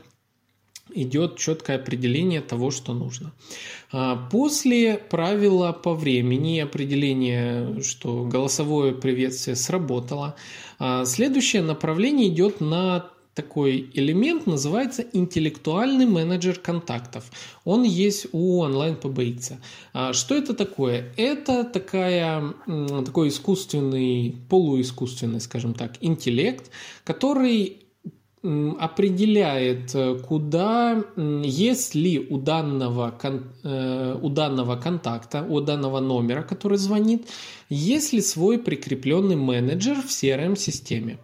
идет 0.92 1.36
четкое 1.36 1.76
определение 1.76 2.40
того, 2.40 2.72
что 2.72 2.92
нужно. 2.92 3.32
А, 3.92 4.16
после 4.16 4.98
правила 4.98 5.70
по 5.70 5.94
времени 5.94 6.56
и 6.56 6.60
определения, 6.60 7.80
что 7.82 8.24
голосовое 8.24 8.94
приветствие 8.94 9.54
сработало, 9.54 10.34
следующее 11.04 11.62
направление 11.62 12.30
идет 12.30 12.60
на 12.60 13.10
такой 13.34 13.90
элемент 13.94 14.46
называется 14.46 15.04
интеллектуальный 15.12 16.06
менеджер 16.06 16.58
контактов. 16.58 17.30
Он 17.64 17.84
есть 17.84 18.26
у 18.32 18.60
онлайн 18.60 18.96
PBX. 18.96 19.54
А 19.92 20.12
что 20.12 20.34
это 20.34 20.54
такое? 20.54 21.12
Это 21.16 21.64
такая, 21.64 22.54
такой 23.04 23.28
искусственный, 23.28 24.36
полуискусственный, 24.48 25.40
скажем 25.40 25.74
так, 25.74 25.92
интеллект, 26.00 26.70
который 27.04 27.76
определяет, 28.42 29.94
куда, 30.26 31.04
если 31.16 32.18
у 32.18 32.38
данного, 32.38 33.14
э, 33.62 34.18
у 34.22 34.30
данного 34.30 34.76
контакта, 34.76 35.42
у 35.46 35.60
данного 35.60 36.00
номера, 36.00 36.42
который 36.42 36.78
звонит, 36.78 37.28
есть 37.68 38.14
ли 38.14 38.22
свой 38.22 38.58
прикрепленный 38.58 39.36
менеджер 39.36 40.00
в 40.00 40.06
CRM-системе. 40.06 41.18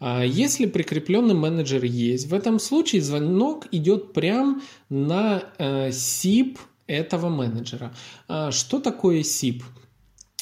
А 0.00 0.22
если 0.22 0.66
прикрепленный 0.66 1.34
менеджер 1.34 1.84
есть, 1.84 2.26
в 2.26 2.34
этом 2.34 2.58
случае 2.58 3.02
звонок 3.02 3.66
идет 3.72 4.12
прямо 4.12 4.60
на 4.88 5.42
SIP 5.58 6.58
э, 6.86 6.94
этого 6.98 7.28
менеджера. 7.28 7.94
А 8.28 8.50
что 8.50 8.80
такое 8.80 9.20
SIP? 9.20 9.62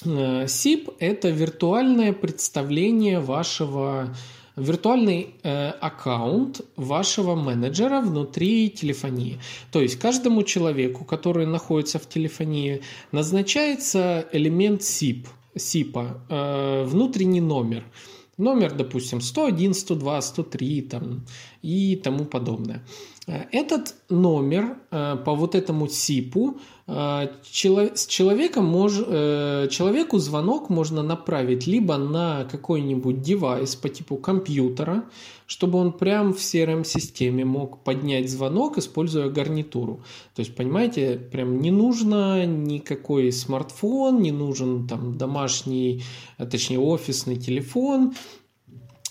SIP 0.05 0.89
э,– 0.89 0.93
это 0.99 1.31
виртуальное 1.31 2.13
представление 2.13 3.21
вашего 3.21 4.15
виртуальный 4.57 5.35
э, 5.43 5.69
аккаунт 5.69 6.61
вашего 6.77 7.35
менеджера 7.35 8.01
внутри 8.01 8.69
телефонии. 8.69 9.41
То 9.71 9.81
есть 9.81 9.99
каждому 9.99 10.43
человеку, 10.43 11.07
который 11.07 11.47
находится 11.47 11.99
в 11.99 12.07
телефонии, 12.07 12.83
назначается 13.13 14.29
элемент 14.33 14.83
SIP, 14.83 15.27
SIP 15.55 16.21
э, 16.29 16.85
внутренний 16.85 17.41
номер– 17.41 17.85
Номер, 18.39 18.77
допустим, 18.77 19.21
101, 19.21 19.75
102, 19.75 20.23
103 20.23 20.83
там, 20.83 21.27
и 21.63 21.97
тому 21.97 22.25
подобное. 22.25 22.81
Э, 23.27 23.45
этот 23.53 23.95
номер 24.09 24.79
э, 24.91 25.17
по 25.25 25.35
вот 25.35 25.55
этому 25.55 25.87
СИПу 25.87 26.59
э, 26.87 27.29
человеком 27.45 28.67
мож, 28.67 28.93
человеку 28.95 30.19
звонок 30.19 30.71
можно 30.71 31.03
направить 31.03 31.67
либо 31.67 31.97
на 31.97 32.45
какой-нибудь 32.45 33.23
девайс 33.23 33.77
по 33.77 33.89
типу 33.89 34.17
компьютера, 34.17 35.05
чтобы 35.47 35.79
он 35.79 35.93
прям 35.93 36.33
в 36.33 36.39
CRM-системе 36.39 37.45
мог 37.45 37.85
поднять 37.85 38.31
звонок, 38.31 38.79
используя 38.79 39.29
гарнитуру. 39.29 40.03
То 40.35 40.41
есть, 40.41 40.57
понимаете, 40.57 41.17
прям 41.17 41.61
не 41.61 41.71
нужно 41.71 42.45
никакой 42.47 43.31
смартфон, 43.33 44.21
не 44.21 44.33
нужен 44.33 44.89
там 44.89 45.17
домашний, 45.17 46.03
точнее 46.39 46.81
офисный 46.81 47.37
телефон, 47.37 48.15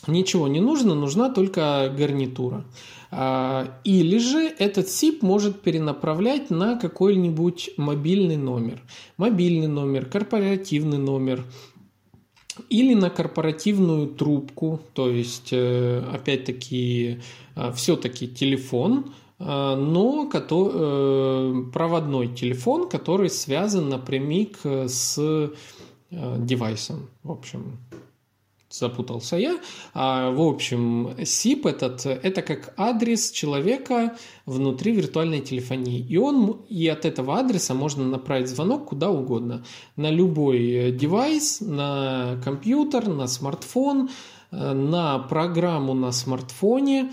ничего 0.08 0.48
не 0.48 0.60
нужно, 0.60 0.96
нужна 0.96 1.30
только 1.30 1.94
гарнитура. 1.96 2.65
А, 3.13 3.77
или 3.84 4.18
же 4.18 4.48
этот 4.48 4.86
SIP 4.86 5.18
может 5.22 5.62
перенаправлять 5.62 6.50
на 6.50 6.80
какой-нибудь 6.80 7.72
мобильный 7.75 8.38
номер. 8.38 8.82
Мобильный 9.18 9.68
номер, 9.68 10.06
корпоративный 10.06 10.98
номер 10.98 11.44
или 12.70 12.94
на 12.94 13.10
корпоративную 13.10 14.08
трубку, 14.08 14.80
то 14.94 15.10
есть, 15.10 15.50
э, 15.51 16.03
опять-таки, 16.13 17.20
э, 17.56 17.72
все-таки 17.74 18.27
телефон, 18.27 19.13
но 19.39 20.30
проводной 20.30 22.27
телефон, 22.27 22.88
который 22.88 23.32
связан 23.32 23.89
напрямик 23.89 24.60
с 24.63 25.51
девайсом. 26.12 27.10
В 27.24 27.32
общем, 27.32 27.80
запутался 28.71 29.37
я. 29.37 29.59
А, 29.93 30.31
в 30.31 30.41
общем, 30.41 31.07
SIP 31.17 31.69
этот, 31.69 32.05
это 32.05 32.41
как 32.41 32.73
адрес 32.77 33.31
человека 33.31 34.17
внутри 34.45 34.93
виртуальной 34.93 35.41
телефонии. 35.41 35.99
И, 35.99 36.17
он, 36.17 36.61
и 36.69 36.87
от 36.87 37.05
этого 37.05 37.39
адреса 37.39 37.73
можно 37.73 38.05
направить 38.05 38.49
звонок 38.49 38.89
куда 38.89 39.09
угодно. 39.09 39.63
На 39.95 40.09
любой 40.09 40.91
девайс, 40.91 41.61
на 41.61 42.41
компьютер, 42.43 43.07
на 43.07 43.27
смартфон, 43.27 44.09
э, 44.51 44.73
на 44.73 45.19
программу 45.19 45.93
на 45.93 46.11
смартфоне. 46.11 47.11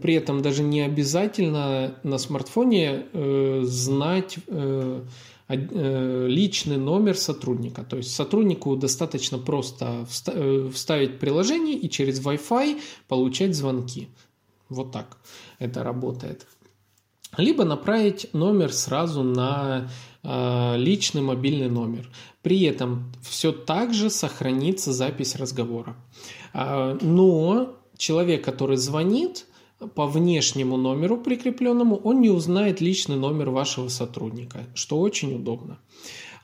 При 0.00 0.14
этом 0.14 0.40
даже 0.40 0.62
не 0.62 0.82
обязательно 0.82 1.98
на 2.02 2.18
смартфоне 2.18 3.06
э, 3.12 3.62
знать... 3.64 4.38
Э, 4.48 5.04
Э, 5.46 6.26
личный 6.26 6.78
номер 6.78 7.18
сотрудника. 7.18 7.84
То 7.84 7.98
есть 7.98 8.14
сотруднику 8.14 8.76
достаточно 8.76 9.38
просто 9.38 10.06
э, 10.28 10.70
вставить 10.72 11.18
приложение 11.18 11.76
и 11.76 11.90
через 11.90 12.24
Wi-Fi 12.24 12.80
получать 13.08 13.54
звонки. 13.54 14.08
Вот 14.70 14.90
так 14.92 15.18
это 15.58 15.82
работает. 15.82 16.46
Либо 17.36 17.64
направить 17.64 18.32
номер 18.32 18.72
сразу 18.72 19.22
на 19.22 19.90
э, 20.22 20.76
личный 20.78 21.20
мобильный 21.20 21.68
номер. 21.68 22.08
При 22.40 22.62
этом 22.62 23.12
все 23.22 23.52
так 23.52 23.92
же 23.92 24.08
сохранится 24.08 24.94
запись 24.94 25.36
разговора. 25.36 25.96
Но 26.52 27.74
человек, 27.96 28.44
который 28.44 28.76
звонит, 28.76 29.46
по 29.94 30.06
внешнему 30.06 30.76
номеру 30.76 31.16
прикрепленному 31.16 31.96
он 31.96 32.20
не 32.20 32.30
узнает 32.30 32.80
личный 32.80 33.16
номер 33.16 33.50
вашего 33.50 33.88
сотрудника, 33.88 34.66
что 34.74 34.98
очень 34.98 35.34
удобно. 35.34 35.78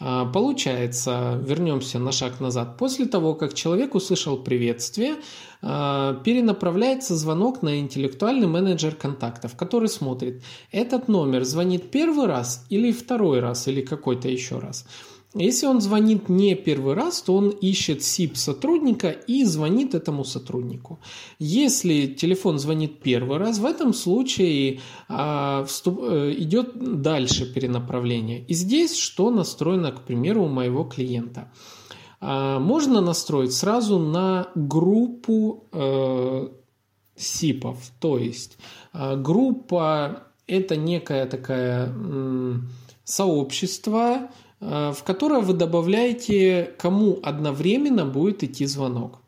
А, 0.03 0.25
получается, 0.25 1.39
вернемся 1.45 1.99
на 1.99 2.11
шаг 2.11 2.41
назад. 2.41 2.79
После 2.79 3.05
того, 3.05 3.35
как 3.35 3.53
человек 3.53 3.95
услышал 3.95 4.39
приветствие, 4.39 5.17
а, 5.63 6.15
перенаправляется 6.25 7.17
звонок 7.17 7.63
на 7.63 7.81
интеллектуальный 7.81 8.47
менеджер 8.47 8.95
контактов, 8.95 9.57
который 9.57 9.91
смотрит, 9.91 10.43
этот 10.73 11.09
номер 11.09 11.45
звонит 11.45 11.91
первый 11.91 12.27
раз 12.27 12.65
или 12.71 12.93
второй 12.93 13.41
раз, 13.41 13.69
или 13.69 13.83
какой-то 13.83 14.29
еще 14.29 14.59
раз. 14.59 14.87
Если 15.35 15.67
он 15.67 15.81
звонит 15.81 16.29
не 16.29 16.57
первый 16.57 16.95
раз, 16.95 17.23
то 17.23 17.37
он 17.37 17.51
ищет 17.51 18.03
СИП 18.03 18.37
сотрудника 18.37 19.11
и 19.11 19.45
звонит 19.45 19.95
этому 19.95 20.25
сотруднику. 20.25 20.99
Если 21.39 22.07
телефон 22.07 22.59
звонит 22.59 23.01
первый 23.01 23.39
раз, 23.39 23.59
в 23.59 23.65
этом 23.65 23.95
случае 23.95 24.81
а, 25.09 25.65
вступ, 25.65 26.01
э, 26.03 26.35
идет 26.37 27.03
дальше 27.03 27.47
перенаправление. 27.47 28.45
И 28.49 28.55
здесь 28.55 28.97
что 28.97 29.31
настроено, 29.31 29.93
к 29.93 30.03
примеру, 30.03 30.45
у 30.45 30.49
моего 30.49 30.83
клиента. 30.83 31.53
А, 32.21 32.59
можно 32.59 33.01
настроить 33.01 33.53
сразу 33.53 34.01
на 34.01 34.49
группу 34.57 35.69
э, 35.73 36.49
СИПов. 37.15 37.79
То 38.01 38.19
есть 38.19 38.59
а, 38.93 39.15
группа 39.15 40.25
это 40.49 40.75
некое 40.75 41.27
такое 41.27 41.87
м, 41.87 42.69
сообщество, 43.05 44.31
в 44.61 44.99
которое 45.05 45.41
вы 45.41 45.55
добавляете, 45.55 46.75
кому 46.79 47.19
одновременно 47.23 48.05
будет 48.05 48.45
идти 48.45 48.67
звонок. 48.67 49.21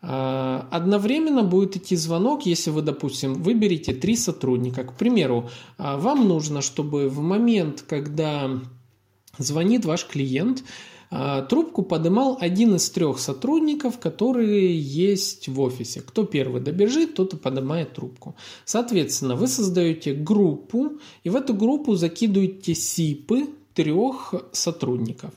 Э, 0.00 0.62
одновременно 0.70 1.42
будет 1.42 1.76
идти 1.76 1.96
звонок, 1.96 2.46
если 2.46 2.70
вы, 2.70 2.82
допустим, 2.82 3.34
выберете 3.34 3.92
три 3.92 4.16
сотрудника. 4.16 4.84
К 4.84 4.96
примеру, 4.96 5.50
э, 5.78 5.96
вам 5.96 6.28
нужно, 6.28 6.62
чтобы 6.62 7.08
в 7.08 7.20
момент, 7.20 7.84
когда 7.86 8.50
звонит 9.38 9.84
ваш 9.84 10.06
клиент, 10.06 10.64
трубку 11.48 11.84
подымал 11.84 12.36
один 12.38 12.74
из 12.74 12.90
трех 12.90 13.18
сотрудников, 13.18 13.98
которые 13.98 14.78
есть 14.78 15.48
в 15.48 15.58
офисе. 15.58 16.02
Кто 16.02 16.24
первый 16.24 16.60
добежит, 16.60 17.14
тот 17.14 17.32
и 17.32 17.36
поднимает 17.38 17.94
трубку. 17.94 18.36
Соответственно, 18.66 19.34
вы 19.34 19.48
создаете 19.48 20.12
группу, 20.12 20.98
и 21.24 21.30
в 21.30 21.36
эту 21.36 21.54
группу 21.54 21.94
закидываете 21.94 22.74
сипы, 22.74 23.46
трех 23.78 24.34
сотрудников. 24.50 25.30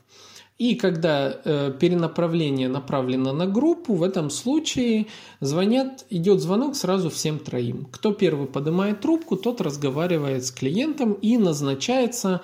И 0.58 0.74
когда 0.74 1.40
э, 1.44 1.72
перенаправление 1.78 2.68
направлено 2.68 3.32
на 3.32 3.46
группу, 3.46 3.94
в 3.94 4.02
этом 4.02 4.30
случае 4.30 5.06
звонят, 5.40 6.04
идет 6.10 6.40
звонок 6.40 6.74
сразу 6.74 7.08
всем 7.08 7.38
троим. 7.38 7.86
Кто 7.92 8.12
первый 8.12 8.46
поднимает 8.46 9.00
трубку, 9.00 9.36
тот 9.36 9.60
разговаривает 9.60 10.44
с 10.44 10.50
клиентом 10.50 11.12
и 11.12 11.38
назначается 11.38 12.40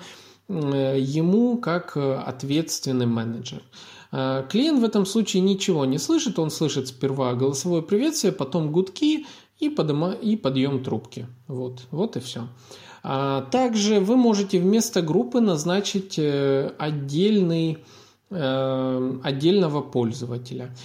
э, 0.47 0.97
ему 0.99 1.57
как 1.57 1.97
ответственный 1.97 3.05
менеджер. 3.05 3.61
Э, 4.13 4.45
клиент 4.49 4.79
в 4.79 4.85
этом 4.85 5.05
случае 5.05 5.41
ничего 5.41 5.83
не 5.83 5.97
слышит, 5.97 6.39
он 6.39 6.49
слышит 6.49 6.87
сперва 6.87 7.33
голосовое 7.33 7.81
приветствие, 7.81 8.31
потом 8.31 8.71
гудки 8.71 9.25
и, 9.59 9.69
подыма, 9.69 10.11
и 10.11 10.37
подъем 10.37 10.81
трубки. 10.81 11.27
Вот, 11.47 11.87
вот 11.91 12.15
и 12.15 12.19
все. 12.21 12.39
А 12.39 12.88
также 13.01 13.99
вы 13.99 14.17
можете 14.17 14.59
вместо 14.59 15.01
группы 15.01 15.39
назначить 15.39 16.17
э, 16.17 16.71
отдельный 16.77 17.77
э, 18.29 19.19
отдельного 19.23 19.81
пользователя. 19.81 20.75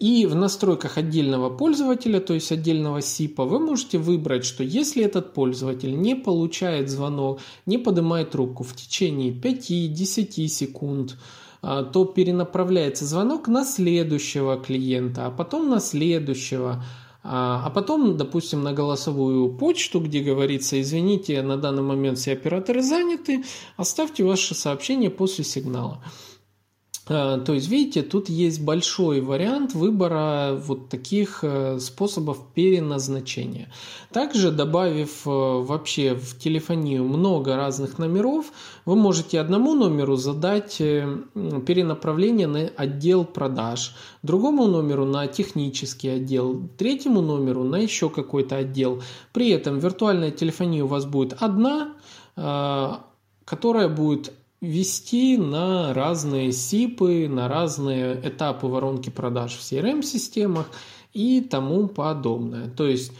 И 0.00 0.26
в 0.26 0.34
настройках 0.34 0.98
отдельного 0.98 1.50
пользователя, 1.50 2.20
то 2.20 2.34
есть 2.34 2.50
отдельного 2.50 3.00
СИПа, 3.00 3.44
вы 3.44 3.60
можете 3.60 3.98
выбрать, 3.98 4.44
что 4.44 4.64
если 4.64 5.04
этот 5.04 5.34
пользователь 5.34 5.98
не 6.00 6.16
получает 6.16 6.88
звонок, 6.88 7.40
не 7.66 7.78
поднимает 7.78 8.30
трубку 8.30 8.64
в 8.64 8.74
течение 8.74 9.32
5-10 9.32 10.48
секунд, 10.48 11.16
а, 11.60 11.82
то 11.82 12.04
перенаправляется 12.04 13.04
звонок 13.04 13.48
на 13.48 13.64
следующего 13.64 14.56
клиента, 14.56 15.26
а 15.26 15.30
потом 15.30 15.68
на 15.68 15.80
следующего, 15.80 16.84
а, 17.30 17.62
а 17.66 17.70
потом, 17.70 18.16
допустим, 18.16 18.62
на 18.62 18.72
голосовую 18.72 19.50
почту, 19.50 20.00
где 20.00 20.20
говорится, 20.20 20.80
извините, 20.80 21.42
на 21.42 21.58
данный 21.58 21.82
момент 21.82 22.18
все 22.18 22.32
операторы 22.32 22.80
заняты, 22.80 23.44
оставьте 23.76 24.24
ваше 24.24 24.54
сообщение 24.54 25.10
после 25.10 25.44
сигнала. 25.44 26.00
А, 27.10 27.38
то 27.38 27.54
есть, 27.54 27.68
видите, 27.68 28.02
тут 28.02 28.28
есть 28.28 28.62
большой 28.62 29.20
вариант 29.20 29.74
выбора 29.74 30.54
вот 30.54 30.88
таких 30.88 31.40
э, 31.42 31.78
способов 31.80 32.38
переназначения. 32.54 33.70
Также, 34.12 34.50
добавив 34.50 35.26
э, 35.26 35.30
вообще 35.30 36.14
в 36.14 36.38
телефонию 36.38 37.04
много 37.04 37.56
разных 37.56 37.98
номеров, 37.98 38.52
вы 38.84 38.96
можете 38.96 39.40
одному 39.40 39.74
номеру 39.74 40.16
задать 40.16 40.80
э, 40.80 41.08
перенаправление 41.66 42.46
на 42.46 42.70
отдел 42.76 43.24
продаж, 43.24 43.94
другому 44.22 44.66
номеру 44.66 45.06
на 45.06 45.26
технический 45.28 46.08
отдел, 46.08 46.68
третьему 46.76 47.22
номеру 47.22 47.64
на 47.64 47.76
еще 47.76 48.10
какой-то 48.10 48.56
отдел. 48.56 49.02
При 49.32 49.48
этом 49.50 49.78
виртуальная 49.78 50.30
телефония 50.30 50.84
у 50.84 50.88
вас 50.88 51.06
будет 51.06 51.36
одна, 51.40 51.94
которая 53.44 53.88
будет 53.88 54.32
вести 54.60 55.36
на 55.36 55.94
разные 55.94 56.52
СИПы, 56.52 57.28
на 57.28 57.48
разные 57.48 58.20
этапы 58.22 58.66
воронки 58.66 59.10
продаж 59.10 59.56
в 59.56 59.60
CRM-системах 59.60 60.70
и 61.12 61.40
тому 61.40 61.88
подобное. 61.88 62.68
То 62.68 62.86
есть 62.86 63.12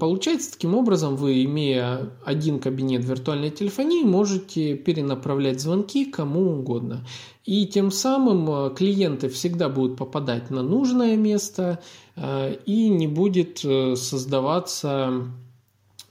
Получается, 0.00 0.52
таким 0.52 0.74
образом, 0.74 1.16
вы, 1.16 1.44
имея 1.44 2.08
один 2.24 2.58
кабинет 2.58 3.04
виртуальной 3.04 3.50
телефонии, 3.50 4.02
можете 4.02 4.74
перенаправлять 4.74 5.60
звонки 5.60 6.06
кому 6.06 6.58
угодно. 6.58 7.04
И 7.44 7.66
тем 7.66 7.90
самым 7.90 8.50
э, 8.50 8.74
клиенты 8.74 9.28
всегда 9.28 9.68
будут 9.68 9.98
попадать 9.98 10.48
на 10.48 10.62
нужное 10.62 11.16
место 11.16 11.80
э, 12.16 12.56
и 12.64 12.88
не 12.88 13.06
будет 13.06 13.62
э, 13.62 13.94
создаваться 13.96 15.24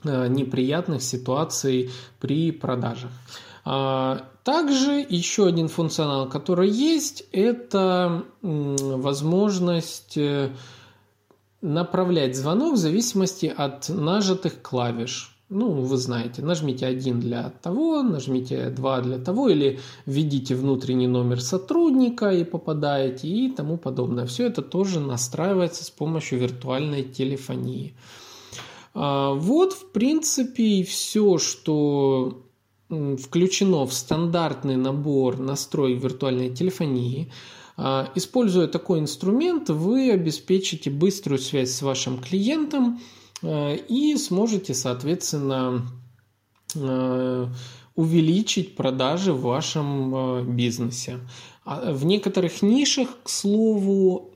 неприятных 0.04 1.02
ситуаций 1.02 1.90
при 2.20 2.52
продажах. 2.52 3.10
А, 3.70 4.24
также 4.44 5.04
еще 5.06 5.46
один 5.46 5.68
функционал, 5.68 6.26
который 6.26 6.70
есть, 6.70 7.24
это 7.32 8.24
возможность 8.40 10.16
э, 10.16 10.52
направлять 11.60 12.34
звонок 12.34 12.76
в 12.76 12.78
зависимости 12.78 13.52
от 13.54 13.90
нажатых 13.90 14.62
клавиш. 14.62 15.36
Ну, 15.50 15.82
вы 15.82 15.98
знаете, 15.98 16.40
нажмите 16.40 16.86
один 16.86 17.20
для 17.20 17.50
того, 17.50 18.02
нажмите 18.02 18.70
два 18.70 19.02
для 19.02 19.18
того, 19.18 19.50
или 19.50 19.80
введите 20.06 20.54
внутренний 20.54 21.06
номер 21.06 21.42
сотрудника 21.42 22.30
и 22.30 22.44
попадаете 22.44 23.28
и 23.28 23.50
тому 23.50 23.76
подобное. 23.76 24.24
Все 24.24 24.46
это 24.46 24.62
тоже 24.62 24.98
настраивается 24.98 25.84
с 25.84 25.90
помощью 25.90 26.38
виртуальной 26.38 27.02
телефонии. 27.02 27.92
А, 28.94 29.34
вот, 29.34 29.74
в 29.74 29.92
принципе, 29.92 30.62
и 30.62 30.84
все, 30.84 31.36
что 31.36 32.47
включено 32.88 33.86
в 33.86 33.92
стандартный 33.92 34.76
набор 34.76 35.38
настроек 35.38 36.02
виртуальной 36.02 36.50
телефонии. 36.50 37.30
А, 37.76 38.10
используя 38.14 38.66
такой 38.66 39.00
инструмент, 39.00 39.68
вы 39.68 40.10
обеспечите 40.10 40.90
быструю 40.90 41.38
связь 41.38 41.72
с 41.72 41.82
вашим 41.82 42.18
клиентом 42.18 43.00
а, 43.42 43.74
и 43.74 44.16
сможете, 44.16 44.74
соответственно, 44.74 45.86
увеличить 47.94 48.76
продажи 48.76 49.32
в 49.32 49.40
вашем 49.40 50.54
бизнесе. 50.54 51.20
А 51.64 51.92
в 51.92 52.04
некоторых 52.04 52.60
нишах, 52.60 53.08
к 53.22 53.30
слову, 53.30 54.34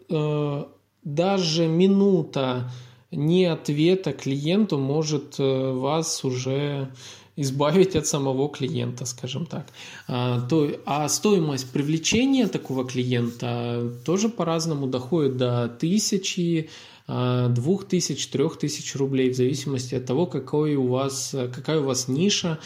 даже 1.05 1.69
минута 1.69 2.73
не 3.11 3.45
ответа 3.45 4.15
клиенту 4.15 4.79
может 4.79 5.35
вас 5.39 6.25
уже 6.25 6.91
избавить 7.37 7.97
от 7.97 8.07
самого 8.07 8.49
клиента, 8.49 9.07
скажем 9.07 9.47
так. 9.47 9.67
А, 10.07 10.41
то, 10.49 10.71
а 10.85 11.09
стоимость 11.09 11.71
привлечения 11.71 12.47
такого 12.47 12.85
клиента 12.85 13.91
тоже 14.05 14.29
по-разному 14.29 14.87
доходит 14.87 15.37
до 15.37 15.69
тысячи, 15.69 16.69
а, 17.07 17.49
двух 17.49 17.87
тысяч, 17.87 18.27
трех 18.29 18.59
тысяч 18.59 18.95
рублей 18.97 19.31
в 19.31 19.37
зависимости 19.37 19.95
от 19.95 20.05
того, 20.05 20.27
какой 20.27 20.75
у 20.77 20.89
вас, 20.89 21.35
какая 21.55 21.81
у 21.81 21.85
вас 21.85 22.09
ниша. 22.09 22.59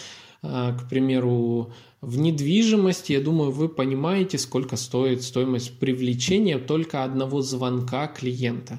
А, 0.43 0.73
к 0.77 0.89
примеру, 0.89 1.73
в 2.01 2.19
недвижимости, 2.19 3.13
я 3.13 3.21
думаю, 3.21 3.53
вы 3.53 3.69
понимаете, 3.69 4.37
сколько 4.37 4.77
стоит 4.77 5.23
стоимость 5.23 5.79
привлечения 5.79 6.59
только 6.59 7.05
одного 7.05 7.41
звонка 7.41 8.07
клиента. 8.07 8.79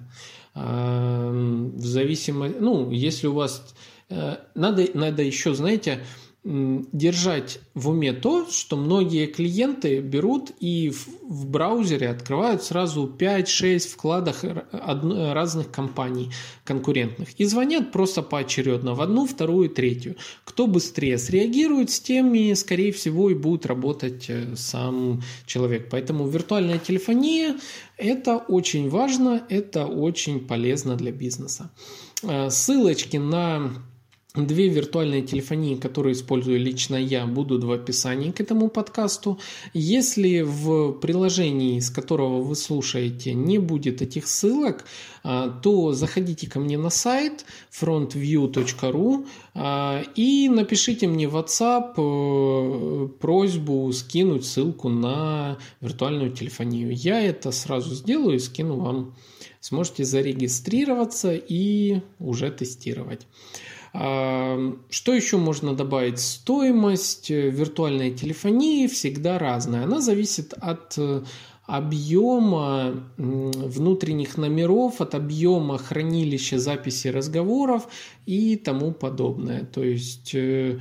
В 0.54 1.86
зависимости, 1.86 2.58
ну, 2.60 2.90
если 2.90 3.28
у 3.28 3.34
вас 3.34 3.76
надо, 4.10 4.88
надо 4.94 5.24
еще, 5.24 5.54
знаете, 5.54 6.02
держать 6.48 7.60
в 7.74 7.90
уме 7.90 8.14
то, 8.14 8.50
что 8.50 8.78
многие 8.78 9.26
клиенты 9.26 10.00
берут 10.00 10.52
и 10.62 10.90
в, 10.90 11.08
в 11.28 11.46
браузере 11.46 12.08
открывают 12.10 12.64
сразу 12.64 13.14
5-6 13.20 13.80
вкладок 13.90 14.38
разных 14.72 15.70
компаний 15.72 16.32
конкурентных 16.64 17.30
и 17.38 17.44
звонят 17.44 17.92
просто 17.92 18.22
поочередно 18.22 18.94
в 18.94 19.02
одну, 19.02 19.26
вторую, 19.26 19.70
третью. 19.70 20.16
Кто 20.46 20.68
быстрее 20.68 21.18
среагирует, 21.18 21.90
с 21.90 22.00
теми, 22.00 22.54
скорее 22.54 22.94
всего, 22.94 23.30
и 23.30 23.34
будет 23.34 23.66
работать 23.66 24.30
э, 24.30 24.56
сам 24.56 25.24
человек. 25.46 25.90
Поэтому 25.90 26.28
виртуальная 26.28 26.80
телефония– 26.80 27.58
это 27.98 28.38
очень 28.38 28.90
важно, 28.90 29.44
это 29.50 29.86
очень 29.86 30.40
полезно 30.48 30.96
для 30.96 31.12
бизнеса. 31.12 31.72
Э, 32.24 32.50
ссылочки 32.50 33.18
на 33.18 33.74
Две 34.38 34.68
виртуальные 34.68 35.24
телефонии, 35.24 35.76
которые 35.76 36.14
использую 36.14 36.60
лично 36.60 36.96
я, 36.96 37.26
будут 37.26 37.64
в 37.64 37.72
описании 37.72 38.30
к 38.30 38.40
этому 38.40 38.70
подкасту. 38.70 39.40
Если 39.74 40.42
в 40.42 40.92
приложении, 40.92 41.80
с 41.80 41.90
которого 41.90 42.44
вы 42.44 42.56
слушаете, 42.56 43.34
не 43.34 43.58
будет 43.58 44.04
этих 44.04 44.28
ссылок, 44.28 44.86
а, 45.24 45.50
то 45.50 45.94
заходите 45.94 46.48
ко 46.48 46.60
мне 46.60 46.78
на 46.78 46.92
сайт 46.92 47.46
frontview.ru 47.72 49.26
а, 49.56 50.04
и 50.14 50.50
напишите 50.50 51.08
мне 51.08 51.28
в 51.28 51.36
WhatsApp 51.36 51.96
э, 51.98 53.08
просьбу 53.20 53.92
скинуть 53.92 54.46
ссылку 54.46 54.90
на 54.90 55.58
виртуальную 55.82 56.32
телефонию. 56.32 56.96
Я 56.96 57.24
это 57.24 57.52
сразу 57.52 57.96
сделаю 57.96 58.36
и 58.36 58.40
скину 58.40 58.78
вам. 58.78 59.16
Сможете 59.62 60.06
зарегистрироваться 60.06 61.34
и 61.34 62.02
уже 62.20 62.52
тестировать. 62.52 63.26
Что 63.94 65.14
еще 65.14 65.38
можно 65.38 65.74
добавить? 65.74 66.20
Стоимость 66.20 67.32
э, 67.32 67.50
виртуальной 67.50 68.12
телефонии 68.12 68.88
всегда 68.88 69.40
разная. 69.40 69.84
Она 69.86 70.02
зависит 70.02 70.54
от 70.54 70.96
э, 70.98 71.24
объема 71.66 73.04
внутренних 73.18 74.38
номеров, 74.38 75.02
от 75.02 75.16
объема 75.16 75.78
хранилища 75.78 76.60
записи 76.60 77.08
разговоров 77.08 77.88
и 78.26 78.56
тому 78.56 78.92
подобное. 78.92 79.66
То 79.66 79.84
есть 79.84 80.36
э, 80.36 80.80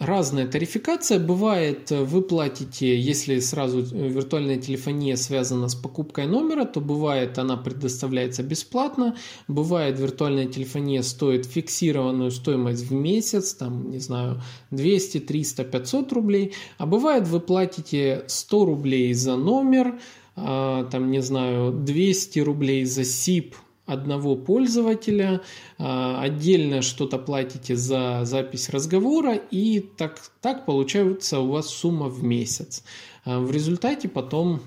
разная 0.00 0.48
тарификация. 0.48 1.20
Бывает, 1.20 1.92
э, 1.92 2.02
вы 2.02 2.22
платите, 2.22 2.98
если 2.98 3.38
сразу 3.38 3.80
э, 3.80 4.08
виртуальная 4.08 4.56
телефония 4.56 5.16
связана 5.16 5.68
с 5.68 5.74
покупкой 5.74 6.26
номера, 6.26 6.64
то 6.64 6.80
бывает 6.80 7.38
она 7.38 7.56
предоставляется 7.56 8.42
бесплатно. 8.42 9.16
Бывает 9.46 10.00
виртуальная 10.00 10.46
телефония 10.46 11.02
стоит 11.02 11.44
фиксированную 11.44 12.30
стоимость 12.30 12.90
в 12.90 12.92
месяц, 12.92 13.54
там, 13.54 13.90
не 13.90 13.98
знаю, 13.98 14.42
200, 14.70 15.20
300, 15.20 15.64
500 15.64 16.12
рублей. 16.12 16.54
А 16.78 16.86
бывает 16.86 17.28
вы 17.28 17.38
платите 17.38 18.24
100 18.26 18.64
рублей 18.64 19.12
за 19.12 19.36
номер, 19.36 20.00
а, 20.34 20.84
там, 20.84 21.10
не 21.10 21.20
знаю, 21.20 21.72
200 21.72 22.38
рублей 22.38 22.86
за 22.86 23.02
SIP 23.02 23.52
одного 23.90 24.36
пользователя, 24.36 25.40
а, 25.78 26.20
отдельно 26.22 26.82
что-то 26.82 27.18
платите 27.18 27.76
за 27.76 28.20
запись 28.24 28.68
разговора, 28.70 29.34
и 29.34 29.80
так, 29.80 30.20
так 30.40 30.64
получается 30.64 31.40
у 31.40 31.48
вас 31.48 31.68
сумма 31.68 32.08
в 32.08 32.22
месяц. 32.22 32.84
А, 33.24 33.40
в 33.40 33.50
результате 33.50 34.08
потом 34.08 34.60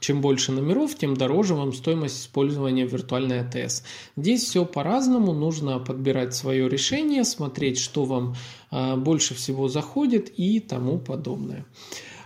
чем 0.00 0.20
больше 0.20 0.50
номеров, 0.52 0.96
тем 0.96 1.16
дороже 1.16 1.54
вам 1.54 1.72
стоимость 1.72 2.20
использования 2.22 2.86
виртуальной 2.86 3.40
АТС. 3.40 3.84
Здесь 4.16 4.42
все 4.42 4.64
по-разному, 4.64 5.32
нужно 5.32 5.78
подбирать 5.78 6.34
свое 6.34 6.68
решение, 6.68 7.24
смотреть, 7.24 7.78
что 7.78 8.04
вам 8.04 8.34
а, 8.70 8.96
больше 8.96 9.34
всего 9.34 9.68
заходит 9.68 10.32
и 10.36 10.58
тому 10.58 10.98
подобное. 10.98 11.66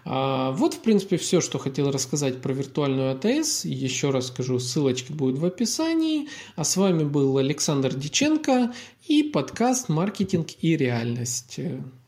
А, 0.08 0.52
вот, 0.52 0.74
в 0.74 0.80
принципе, 0.82 1.16
все, 1.16 1.40
что 1.40 1.58
хотел 1.58 1.90
рассказать 1.90 2.40
про 2.40 2.52
виртуальную 2.52 3.10
АТС. 3.10 3.64
Еще 3.64 4.10
раз 4.10 4.28
скажу, 4.28 4.60
ссылочки 4.60 5.10
будут 5.10 5.38
в 5.38 5.44
описании. 5.44 6.28
А 6.54 6.62
с 6.62 6.76
вами 6.76 7.02
был 7.02 7.38
Александр 7.38 7.92
Диченко 7.92 8.72
и 9.08 9.24
подкаст 9.24 9.88
«Маркетинг 9.88 10.46
и 10.60 10.76
реальность». 10.76 11.58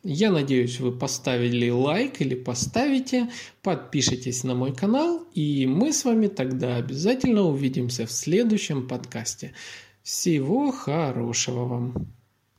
Я 0.05 0.31
надеюсь, 0.31 0.79
вы 0.79 0.93
поставили 0.93 1.69
лайк 1.71 2.21
или 2.21 2.37
поставите, 2.37 3.31
подпишитесь 3.63 4.45
на 4.45 4.55
мой 4.55 4.73
канал, 4.73 5.27
и 5.35 5.67
мы 5.67 5.93
с 5.93 6.05
вами 6.05 6.29
тогда 6.29 6.77
обязательно 6.77 7.43
увидимся 7.43 8.07
в 8.07 8.13
следующем 8.13 8.87
подкасте. 8.87 9.55
Всего 10.05 10.71
хорошего 10.71 11.65
вам! 11.65 12.18